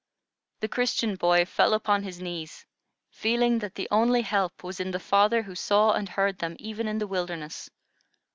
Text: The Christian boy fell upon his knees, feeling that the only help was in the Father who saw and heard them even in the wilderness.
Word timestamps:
The 0.61 0.67
Christian 0.67 1.13
boy 1.15 1.45
fell 1.45 1.75
upon 1.75 2.01
his 2.01 2.19
knees, 2.19 2.65
feeling 3.11 3.59
that 3.59 3.75
the 3.75 3.87
only 3.91 4.23
help 4.23 4.63
was 4.63 4.79
in 4.79 4.89
the 4.89 4.99
Father 4.99 5.43
who 5.43 5.53
saw 5.53 5.91
and 5.93 6.09
heard 6.09 6.39
them 6.39 6.55
even 6.57 6.87
in 6.87 6.97
the 6.97 7.05
wilderness. 7.05 7.69